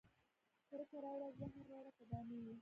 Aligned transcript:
کرکه 0.69 0.97
راوړه 1.03 1.27
زهر 1.39 1.61
راوړه 1.71 1.91
که 1.97 2.03
دا 2.11 2.19
نه 2.29 2.35
وي 2.43 2.53